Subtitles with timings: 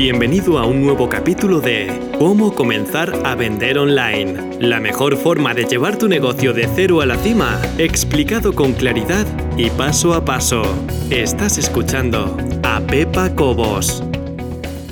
[0.00, 4.56] Bienvenido a un nuevo capítulo de Cómo comenzar a vender online.
[4.60, 9.26] La mejor forma de llevar tu negocio de cero a la cima, explicado con claridad
[9.56, 10.62] y paso a paso.
[11.10, 14.04] Estás escuchando a Pepa Cobos.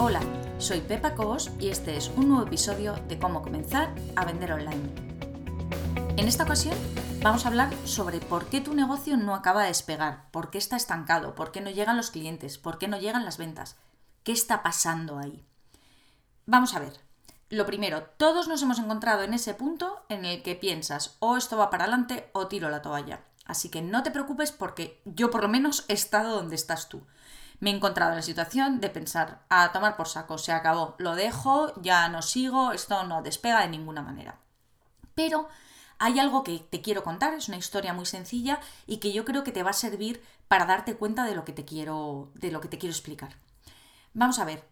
[0.00, 0.20] Hola,
[0.58, 4.90] soy Pepa Cobos y este es un nuevo episodio de Cómo comenzar a vender online.
[6.16, 6.74] En esta ocasión
[7.22, 10.74] vamos a hablar sobre por qué tu negocio no acaba de despegar, por qué está
[10.74, 13.76] estancado, por qué no llegan los clientes, por qué no llegan las ventas,
[14.26, 15.46] qué está pasando ahí.
[16.46, 16.98] Vamos a ver.
[17.48, 21.56] Lo primero, todos nos hemos encontrado en ese punto en el que piensas o esto
[21.56, 23.20] va para adelante o tiro la toalla.
[23.44, 27.06] Así que no te preocupes porque yo por lo menos he estado donde estás tú.
[27.60, 31.14] Me he encontrado en la situación de pensar, a tomar por saco, se acabó, lo
[31.14, 34.40] dejo, ya no sigo, esto no despega de ninguna manera.
[35.14, 35.48] Pero
[35.98, 38.58] hay algo que te quiero contar, es una historia muy sencilla
[38.88, 41.52] y que yo creo que te va a servir para darte cuenta de lo que
[41.52, 43.45] te quiero, de lo que te quiero explicar.
[44.16, 44.64] Vamos a ver.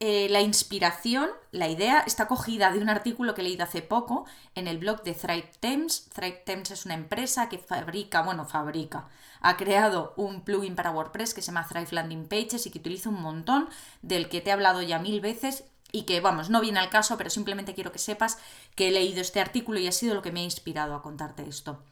[0.00, 4.24] Eh, la inspiración, la idea, está cogida de un artículo que he leído hace poco
[4.54, 6.08] en el blog de Thrive Thames.
[6.14, 9.10] Thrive Thames es una empresa que fabrica, bueno, fabrica,
[9.42, 13.10] ha creado un plugin para WordPress que se llama Thrive Landing Pages y que utiliza
[13.10, 13.68] un montón,
[14.00, 17.18] del que te he hablado ya mil veces y que, vamos, no viene al caso,
[17.18, 18.38] pero simplemente quiero que sepas
[18.76, 21.46] que he leído este artículo y ha sido lo que me ha inspirado a contarte
[21.46, 21.82] esto.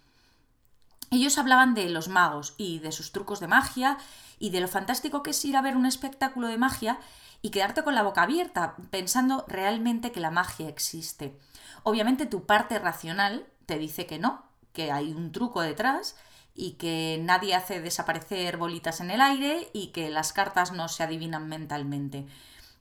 [1.11, 3.99] Ellos hablaban de los magos y de sus trucos de magia
[4.39, 6.99] y de lo fantástico que es ir a ver un espectáculo de magia
[7.43, 11.39] y quedarte con la boca abierta pensando realmente que la magia existe.
[11.83, 16.17] Obviamente tu parte racional te dice que no, que hay un truco detrás
[16.55, 21.03] y que nadie hace desaparecer bolitas en el aire y que las cartas no se
[21.03, 22.27] adivinan mentalmente.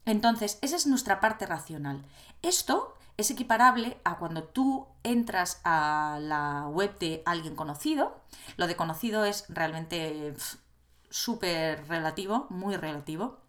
[0.06, 2.04] Entonces, esa es nuestra parte racional.
[2.42, 8.22] Esto es equiparable a cuando tú entras a la web de alguien conocido.
[8.58, 10.34] Lo de conocido es realmente
[11.10, 13.40] súper relativo, muy relativo.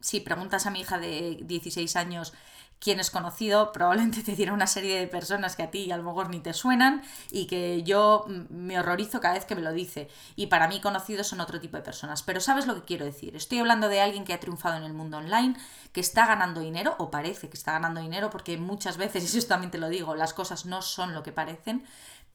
[0.00, 2.32] Si preguntas a mi hija de 16 años
[2.80, 6.02] quien es conocido, probablemente te dirá una serie de personas que a ti a lo
[6.02, 10.08] mejor ni te suenan y que yo me horrorizo cada vez que me lo dice.
[10.34, 12.22] Y para mí conocidos son otro tipo de personas.
[12.22, 13.36] Pero sabes lo que quiero decir.
[13.36, 15.56] Estoy hablando de alguien que ha triunfado en el mundo online,
[15.92, 19.46] que está ganando dinero, o parece que está ganando dinero, porque muchas veces, y eso
[19.46, 21.84] también te lo digo, las cosas no son lo que parecen,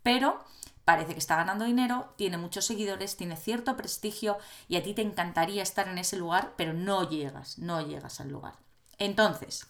[0.04, 0.44] pero
[0.86, 4.38] parece que está ganando dinero, tiene muchos seguidores, tiene cierto prestigio
[4.68, 8.30] y a ti te encantaría estar en ese lugar, pero no llegas, no llegas al
[8.30, 8.54] lugar.
[9.00, 9.68] Entonces,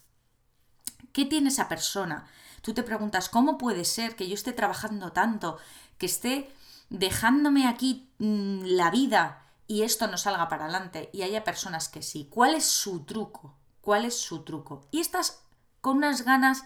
[1.15, 2.27] ¿Qué tiene esa persona?
[2.61, 5.57] Tú te preguntas, ¿cómo puede ser que yo esté trabajando tanto,
[5.97, 6.51] que esté
[6.89, 11.09] dejándome aquí mm, la vida y esto no salga para adelante?
[11.13, 12.27] Y haya personas que sí.
[12.29, 13.55] ¿Cuál es su truco?
[13.79, 14.87] ¿Cuál es su truco?
[14.91, 15.41] Y estás
[15.79, 16.65] con unas ganas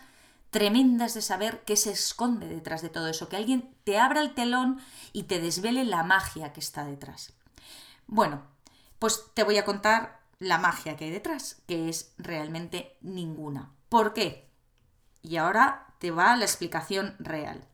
[0.50, 4.34] tremendas de saber qué se esconde detrás de todo eso, que alguien te abra el
[4.34, 4.82] telón
[5.14, 7.34] y te desvele la magia que está detrás.
[8.08, 8.42] Bueno,
[8.98, 13.76] pues te voy a contar la magia que hay detrás, que es realmente ninguna.
[13.90, 14.48] ¿Por qué?
[15.24, 17.68] Y ahora te va la explicación real.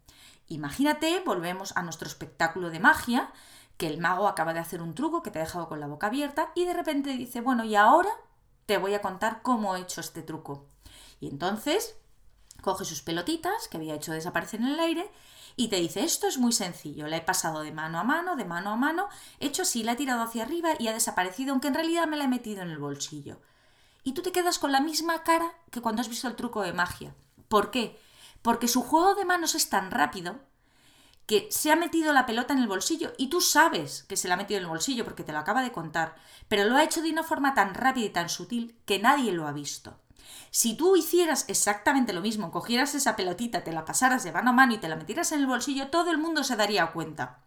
[0.47, 3.31] Imagínate, volvemos a nuestro espectáculo de magia,
[3.77, 6.07] que el mago acaba de hacer un truco que te ha dejado con la boca
[6.07, 8.09] abierta y de repente dice, bueno, y ahora
[8.65, 10.69] te voy a contar cómo he hecho este truco.
[11.19, 11.97] Y entonces
[12.61, 15.11] coge sus pelotitas que había hecho desaparecer en el aire
[15.57, 18.45] y te dice, esto es muy sencillo, la he pasado de mano a mano, de
[18.45, 19.09] mano a mano,
[19.39, 22.15] he hecho así, la he tirado hacia arriba y ha desaparecido, aunque en realidad me
[22.15, 23.41] la he metido en el bolsillo
[24.05, 26.71] y tú te quedas con la misma cara que cuando has visto el truco de
[26.71, 27.13] magia.
[27.49, 27.99] ¿Por qué?
[28.43, 30.39] Porque su juego de manos es tan rápido
[31.25, 34.35] que se ha metido la pelota en el bolsillo y tú sabes que se la
[34.35, 36.16] ha metido en el bolsillo porque te lo acaba de contar,
[36.47, 39.47] pero lo ha hecho de una forma tan rápida y tan sutil que nadie lo
[39.47, 39.99] ha visto.
[40.51, 44.53] Si tú hicieras exactamente lo mismo, cogieras esa pelotita, te la pasaras de mano a
[44.53, 47.39] mano y te la metieras en el bolsillo, todo el mundo se daría cuenta.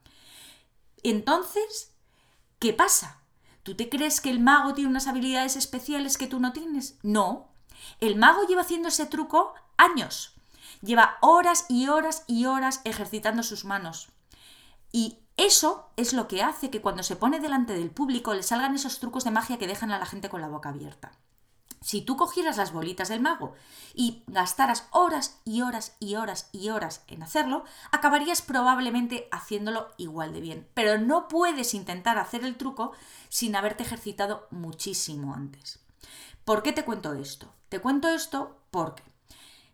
[1.05, 1.95] Entonces,
[2.59, 3.23] ¿qué pasa?
[3.69, 6.97] ¿Tú te crees que el mago tiene unas habilidades especiales que tú no tienes?
[7.03, 7.49] No.
[8.01, 10.33] El mago lleva haciendo ese truco años.
[10.81, 14.09] Lleva horas y horas y horas ejercitando sus manos.
[14.91, 18.75] Y eso es lo que hace que cuando se pone delante del público le salgan
[18.75, 21.13] esos trucos de magia que dejan a la gente con la boca abierta.
[21.81, 23.55] Si tú cogieras las bolitas del mago
[23.95, 30.33] y gastaras horas y horas y horas y horas en hacerlo, acabarías probablemente haciéndolo igual
[30.33, 30.69] de bien.
[30.75, 32.93] Pero no puedes intentar hacer el truco
[33.29, 35.81] sin haberte ejercitado muchísimo antes.
[36.45, 37.53] ¿Por qué te cuento esto?
[37.69, 39.03] Te cuento esto porque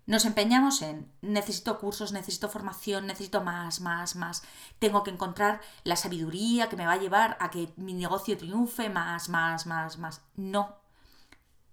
[0.07, 4.43] nos empeñamos en necesito cursos, necesito formación, necesito más, más, más.
[4.79, 8.91] Tengo que encontrar la sabiduría que me va a llevar a que mi negocio triunfe,
[8.91, 10.21] más, más, más, más.
[10.37, 10.77] No,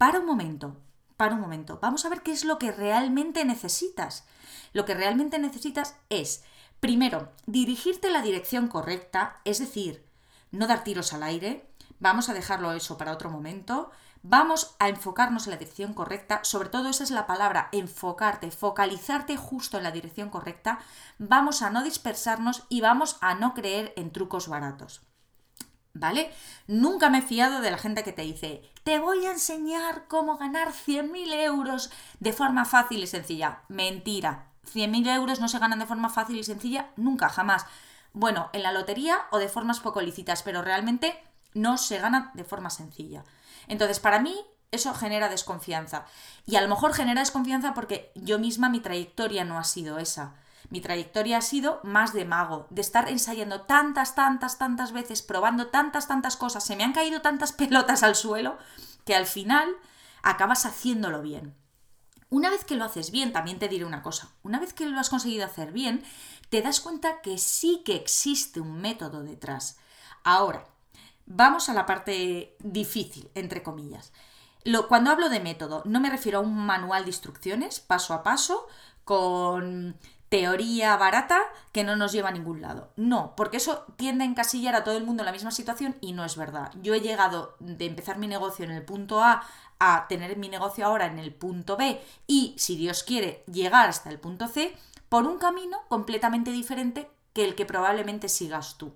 [0.01, 0.77] para un momento,
[1.15, 4.25] para un momento, vamos a ver qué es lo que realmente necesitas.
[4.73, 6.43] Lo que realmente necesitas es,
[6.79, 10.03] primero, dirigirte en la dirección correcta, es decir,
[10.49, 11.69] no dar tiros al aire,
[11.99, 13.91] vamos a dejarlo eso para otro momento,
[14.23, 19.35] Vamos a enfocarnos en la dirección correcta, sobre todo esa es la palabra, enfocarte, focalizarte
[19.35, 20.77] justo en la dirección correcta.
[21.17, 25.01] Vamos a no dispersarnos y vamos a no creer en trucos baratos.
[25.93, 26.31] ¿Vale?
[26.67, 30.37] Nunca me he fiado de la gente que te dice, te voy a enseñar cómo
[30.37, 33.63] ganar 100.000 euros de forma fácil y sencilla.
[33.67, 34.47] Mentira.
[34.73, 37.65] 100.000 euros no se ganan de forma fácil y sencilla nunca, jamás.
[38.13, 41.21] Bueno, en la lotería o de formas poco lícitas, pero realmente
[41.53, 43.23] no se gana de forma sencilla.
[43.67, 44.35] Entonces, para mí,
[44.71, 46.05] eso genera desconfianza.
[46.45, 50.35] Y a lo mejor genera desconfianza porque yo misma mi trayectoria no ha sido esa.
[50.71, 55.67] Mi trayectoria ha sido más de mago, de estar ensayando tantas, tantas, tantas veces, probando
[55.67, 58.57] tantas, tantas cosas, se me han caído tantas pelotas al suelo,
[59.05, 59.69] que al final
[60.23, 61.53] acabas haciéndolo bien.
[62.29, 64.97] Una vez que lo haces bien, también te diré una cosa, una vez que lo
[64.97, 66.05] has conseguido hacer bien,
[66.49, 69.77] te das cuenta que sí que existe un método detrás.
[70.23, 70.65] Ahora,
[71.25, 74.13] vamos a la parte difícil, entre comillas.
[74.63, 78.23] Lo, cuando hablo de método, no me refiero a un manual de instrucciones paso a
[78.23, 78.67] paso
[79.03, 79.97] con
[80.31, 81.41] teoría barata
[81.73, 82.93] que no nos lleva a ningún lado.
[82.95, 86.13] No, porque eso tiende a encasillar a todo el mundo en la misma situación y
[86.13, 86.71] no es verdad.
[86.81, 89.43] Yo he llegado de empezar mi negocio en el punto A
[89.77, 94.09] a tener mi negocio ahora en el punto B y, si Dios quiere, llegar hasta
[94.09, 94.73] el punto C
[95.09, 98.93] por un camino completamente diferente que el que probablemente sigas tú.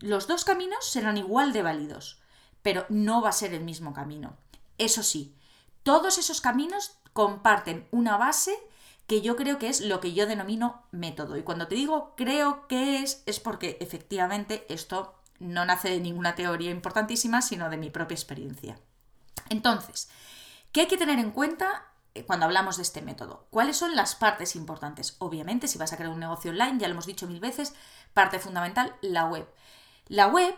[0.00, 2.20] Los dos caminos serán igual de válidos,
[2.62, 4.36] pero no va a ser el mismo camino.
[4.76, 5.36] Eso sí,
[5.84, 8.58] todos esos caminos comparten una base
[9.06, 11.36] que yo creo que es lo que yo denomino método.
[11.36, 16.34] Y cuando te digo creo que es, es porque efectivamente esto no nace de ninguna
[16.34, 18.78] teoría importantísima, sino de mi propia experiencia.
[19.48, 20.08] Entonces,
[20.70, 23.46] ¿qué hay que tener en cuenta eh, cuando hablamos de este método?
[23.50, 25.16] ¿Cuáles son las partes importantes?
[25.18, 27.74] Obviamente, si vas a crear un negocio online, ya lo hemos dicho mil veces,
[28.14, 29.48] parte fundamental, la web.
[30.06, 30.54] La web,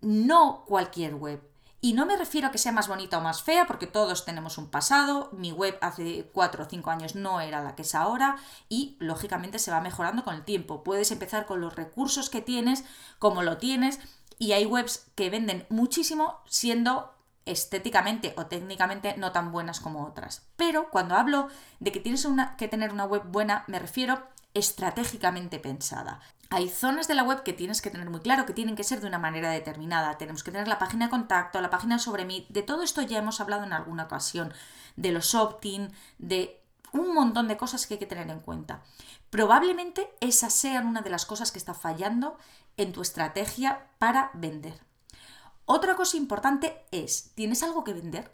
[0.00, 1.42] no cualquier web.
[1.84, 4.56] Y no me refiero a que sea más bonita o más fea, porque todos tenemos
[4.56, 5.30] un pasado.
[5.32, 8.36] Mi web hace 4 o 5 años no era la que es ahora
[8.68, 10.84] y lógicamente se va mejorando con el tiempo.
[10.84, 12.84] Puedes empezar con los recursos que tienes,
[13.18, 13.98] como lo tienes,
[14.38, 17.12] y hay webs que venden muchísimo siendo
[17.46, 20.46] estéticamente o técnicamente no tan buenas como otras.
[20.54, 21.48] Pero cuando hablo
[21.80, 24.22] de que tienes una, que tener una web buena, me refiero
[24.54, 26.20] estratégicamente pensada.
[26.50, 29.00] Hay zonas de la web que tienes que tener muy claro, que tienen que ser
[29.00, 30.18] de una manera determinada.
[30.18, 32.46] Tenemos que tener la página de contacto, la página sobre mí.
[32.50, 34.52] De todo esto ya hemos hablado en alguna ocasión.
[34.96, 36.62] De los opt-in, de
[36.92, 38.82] un montón de cosas que hay que tener en cuenta.
[39.30, 42.36] Probablemente esas sean una de las cosas que está fallando
[42.76, 44.78] en tu estrategia para vender.
[45.64, 48.30] Otra cosa importante es, ¿tienes algo que vender?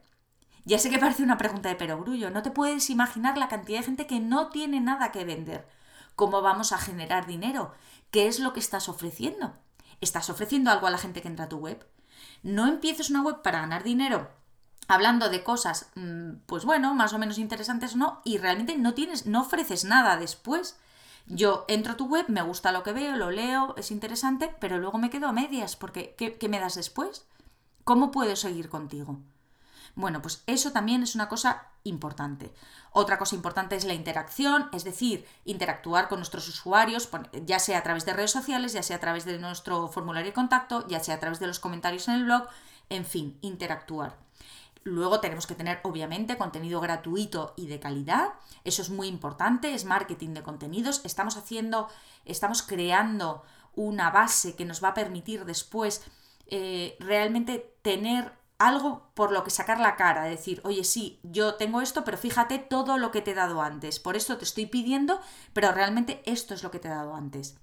[0.64, 3.84] Ya sé que parece una pregunta de perogrullo, no te puedes imaginar la cantidad de
[3.84, 5.68] gente que no tiene nada que vender.
[6.18, 7.70] ¿Cómo vamos a generar dinero?
[8.10, 9.54] ¿Qué es lo que estás ofreciendo?
[10.00, 11.86] ¿Estás ofreciendo algo a la gente que entra a tu web?
[12.42, 14.28] No empieces una web para ganar dinero
[14.88, 18.94] hablando de cosas, mm, pues bueno, más o menos interesantes o no, y realmente no
[18.94, 20.76] tienes, no ofreces nada después.
[21.26, 24.78] Yo entro a tu web, me gusta lo que veo, lo leo, es interesante, pero
[24.78, 27.28] luego me quedo a medias, porque ¿qué, qué me das después?
[27.84, 29.20] ¿Cómo puedo seguir contigo?
[29.98, 32.52] Bueno, pues eso también es una cosa importante.
[32.92, 37.08] Otra cosa importante es la interacción, es decir, interactuar con nuestros usuarios,
[37.44, 40.34] ya sea a través de redes sociales, ya sea a través de nuestro formulario de
[40.34, 42.46] contacto, ya sea a través de los comentarios en el blog,
[42.90, 44.16] en fin, interactuar.
[44.84, 48.34] Luego tenemos que tener, obviamente, contenido gratuito y de calidad.
[48.62, 51.00] Eso es muy importante, es marketing de contenidos.
[51.04, 51.88] Estamos haciendo,
[52.24, 53.42] estamos creando
[53.74, 56.04] una base que nos va a permitir después
[56.46, 61.80] eh, realmente tener algo por lo que sacar la cara, decir, oye, sí, yo tengo
[61.80, 64.00] esto, pero fíjate todo lo que te he dado antes.
[64.00, 65.20] Por esto te estoy pidiendo,
[65.52, 67.56] pero realmente esto es lo que te he dado antes.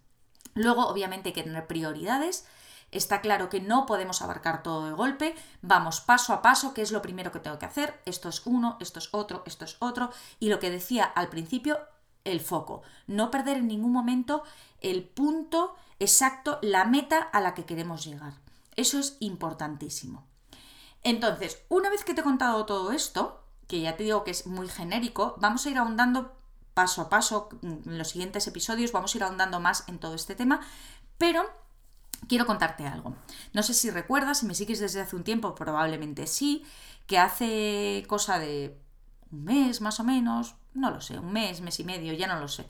[0.53, 2.45] Luego, obviamente, hay que tener prioridades.
[2.91, 5.35] Está claro que no podemos abarcar todo de golpe.
[5.61, 8.01] Vamos paso a paso, qué es lo primero que tengo que hacer.
[8.05, 10.11] Esto es uno, esto es otro, esto es otro.
[10.39, 11.77] Y lo que decía al principio,
[12.23, 12.83] el foco.
[13.05, 14.43] No perder en ningún momento
[14.79, 18.35] el punto exacto, la meta a la que queremos llegar.
[18.77, 20.25] Eso es importantísimo.
[21.05, 24.47] Entonces, una vez que te he contado todo esto, que ya te digo que es
[24.47, 26.35] muy genérico, vamos a ir ahondando
[26.73, 30.33] paso a paso en los siguientes episodios, vamos a ir ahondando más en todo este
[30.33, 30.61] tema,
[31.19, 31.45] pero
[32.27, 33.15] quiero contarte algo.
[33.53, 36.65] No sé si recuerdas, si me sigues desde hace un tiempo, probablemente sí,
[37.05, 38.75] que hace cosa de
[39.31, 42.39] un mes más o menos, no lo sé, un mes, mes y medio, ya no
[42.39, 42.67] lo sé,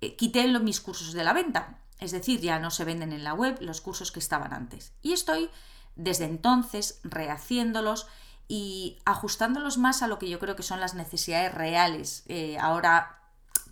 [0.00, 1.80] eh, quité mis cursos de la venta.
[1.98, 4.94] Es decir, ya no se venden en la web los cursos que estaban antes.
[5.02, 5.50] Y estoy
[6.00, 8.06] desde entonces rehaciéndolos
[8.48, 12.24] y ajustándolos más a lo que yo creo que son las necesidades reales.
[12.26, 13.20] Eh, ahora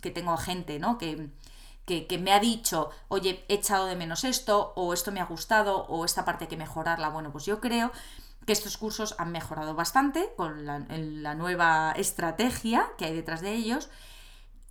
[0.01, 0.97] que tengo gente ¿no?
[0.97, 1.29] que,
[1.85, 5.85] que, me ha dicho, oye, he echado de menos esto, o esto me ha gustado,
[5.87, 7.09] o esta parte hay que mejorarla.
[7.09, 7.91] Bueno, pues yo creo
[8.45, 13.53] que estos cursos han mejorado bastante con la, la nueva estrategia que hay detrás de
[13.53, 13.89] ellos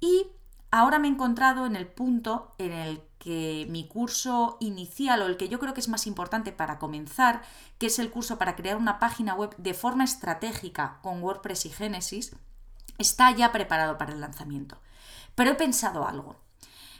[0.00, 0.28] y
[0.70, 5.36] ahora me he encontrado en el punto en el que mi curso inicial o el
[5.36, 7.42] que yo creo que es más importante para comenzar,
[7.78, 11.70] que es el curso para crear una página web de forma estratégica con WordPress y
[11.70, 12.36] Genesis,
[12.98, 14.78] está ya preparado para el lanzamiento.
[15.34, 16.36] Pero he pensado algo.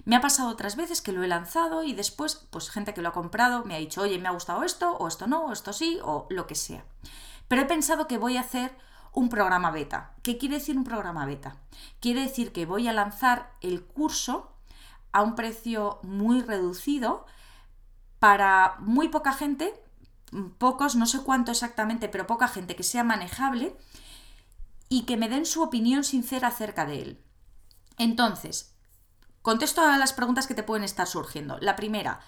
[0.05, 3.11] Me ha pasado otras veces que lo he lanzado y después, pues gente que lo
[3.11, 5.73] ha comprado me ha dicho, oye, me ha gustado esto, o esto no, o esto
[5.73, 6.85] sí, o lo que sea.
[7.49, 8.77] Pero he pensado que voy a hacer
[9.13, 10.13] un programa beta.
[10.23, 11.57] ¿Qué quiere decir un programa beta?
[12.01, 14.53] Quiere decir que voy a lanzar el curso
[15.12, 17.27] a un precio muy reducido
[18.19, 19.73] para muy poca gente,
[20.59, 23.77] pocos, no sé cuánto exactamente, pero poca gente que sea manejable
[24.88, 27.25] y que me den su opinión sincera acerca de él.
[27.99, 28.75] Entonces,
[29.43, 31.59] contesto a las preguntas que te pueden estar surgiendo.
[31.61, 32.21] La primera,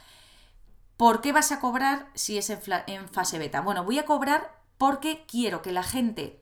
[0.96, 3.60] ¿por qué vas a cobrar si es en, fase beta?
[3.60, 6.39] Bueno, voy a cobrar porque quiero que la gente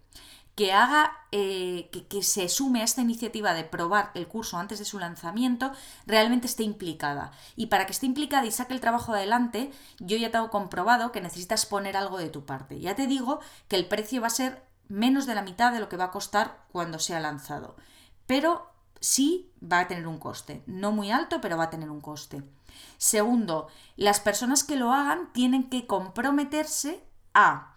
[0.58, 4.84] que haga, eh, que, se sume a esta iniciativa de probar el curso antes de
[4.84, 5.70] su lanzamiento,
[6.04, 7.30] realmente esté implicada.
[7.54, 11.20] Y para que esté implicada y saque el trabajo adelante, yo ya tengo comprobado que
[11.20, 12.80] necesitas poner algo de tu parte.
[12.80, 13.38] Ya te digo
[13.68, 16.10] que el precio va a ser menos de la mitad de lo que va a
[16.10, 17.76] costar cuando sea lanzado.
[18.26, 20.64] Pero sí va a tener un coste.
[20.66, 22.42] No muy alto, pero va a tener un coste.
[22.96, 27.74] Segundo, las personas que lo hagan tienen que comprometerse a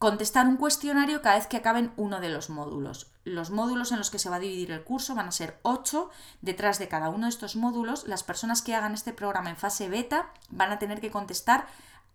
[0.00, 3.12] contestar un cuestionario cada vez que acaben uno de los módulos.
[3.24, 6.08] Los módulos en los que se va a dividir el curso van a ser 8.
[6.40, 9.90] Detrás de cada uno de estos módulos, las personas que hagan este programa en fase
[9.90, 11.66] beta van a tener que contestar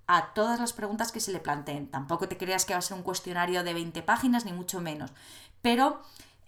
[0.07, 1.87] a todas las preguntas que se le planteen.
[1.91, 5.11] Tampoco te creas que va a ser un cuestionario de 20 páginas, ni mucho menos.
[5.61, 6.01] Pero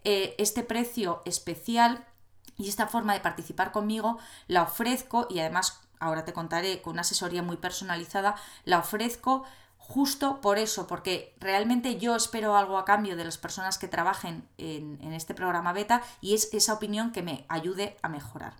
[0.03, 2.03] eh, este precio especial
[2.57, 4.17] y esta forma de participar conmigo
[4.47, 9.43] la ofrezco y además ahora te contaré con una asesoría muy personalizada, la ofrezco
[9.77, 14.47] justo por eso, porque realmente yo espero algo a cambio de las personas que trabajen
[14.57, 18.53] en, este programa beta y es esa opinión que me ayude a mejorar.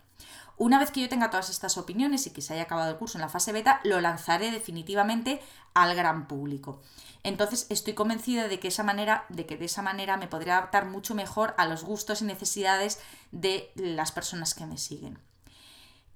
[0.56, 3.18] Una vez que yo tenga todas estas opiniones y que se haya acabado el curso
[3.18, 5.40] en la fase beta, lo lanzaré definitivamente
[5.76, 6.82] al gran público.
[7.24, 10.86] Entonces estoy convencida de que, esa manera, de que de esa manera me podré adaptar
[10.86, 13.00] mucho mejor a los gustos y necesidades
[13.32, 15.20] de las personas que me siguen.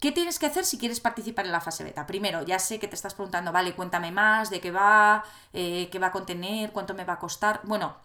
[0.02, 2.08] ¿Qué tienes que hacer si quieres participar en la fase beta?
[2.08, 6.00] Primero, ya sé que te estás preguntando, vale, cuéntame más, de qué va, eh, qué
[6.00, 7.62] va a contener, cuánto me va a costar.
[7.66, 7.96] Bueno,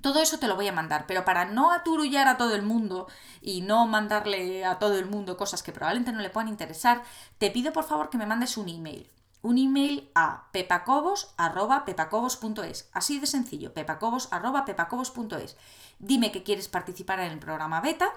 [0.00, 3.06] todo eso te lo voy a mandar, pero para no aturullar a todo el mundo
[3.42, 7.02] y no mandarle a todo el mundo cosas que probablemente no le puedan interesar,
[7.36, 9.06] te pido por favor que me mandes un email.
[9.42, 12.88] Un email a pepacobos.pepacobos.es.
[12.94, 15.58] Así de sencillo, pepacobos.pepacobos.es.
[15.98, 18.10] Dime que quieres participar en el programa beta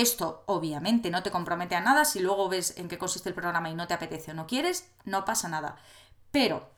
[0.00, 3.70] esto obviamente no te compromete a nada, si luego ves en qué consiste el programa
[3.70, 5.76] y no te apetece o no quieres, no pasa nada.
[6.30, 6.70] Pero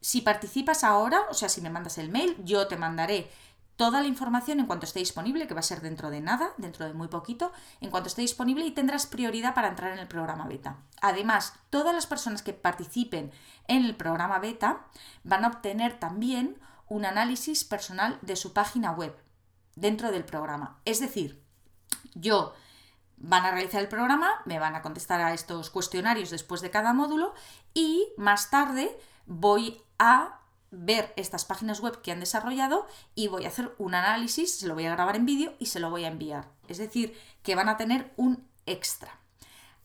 [0.00, 3.30] si participas ahora, o sea, si me mandas el mail, yo te mandaré
[3.76, 6.86] toda la información en cuanto esté disponible, que va a ser dentro de nada, dentro
[6.86, 10.46] de muy poquito, en cuanto esté disponible y tendrás prioridad para entrar en el programa
[10.46, 10.78] beta.
[11.02, 13.32] Además, todas las personas que participen
[13.68, 14.86] en el programa beta
[15.24, 16.58] van a obtener también
[16.88, 19.14] un análisis personal de su página web
[19.74, 20.80] dentro del programa.
[20.84, 21.45] Es decir,
[22.14, 22.54] yo
[23.16, 26.92] van a realizar el programa, me van a contestar a estos cuestionarios después de cada
[26.92, 27.34] módulo
[27.74, 33.48] y más tarde voy a ver estas páginas web que han desarrollado y voy a
[33.48, 36.08] hacer un análisis, se lo voy a grabar en vídeo y se lo voy a
[36.08, 36.50] enviar.
[36.68, 39.20] Es decir, que van a tener un extra.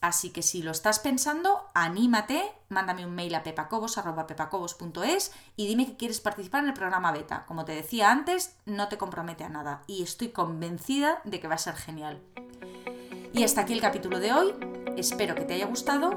[0.02, 5.96] Así que si lo estás pensando, anímate, mándame un mail a pepacobos.pepacobos.es y dime que
[5.96, 7.46] quieres participar en el programa beta.
[7.46, 11.56] Como te decía antes, no te compromete a nada y estoy convencida de que va
[11.56, 12.20] a ser genial.
[13.32, 14.56] Y hasta aquí el capítulo de hoy.
[14.98, 16.10] Espero que te haya gustado.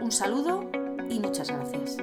[0.00, 0.68] Un saludo
[1.08, 1.96] y muchas gracias.